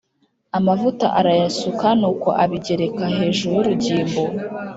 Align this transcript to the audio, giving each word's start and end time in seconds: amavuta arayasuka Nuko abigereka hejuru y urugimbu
amavuta 0.57 1.05
arayasuka 1.19 1.87
Nuko 1.99 2.29
abigereka 2.43 3.03
hejuru 3.17 3.51
y 3.53 3.57
urugimbu 3.61 4.23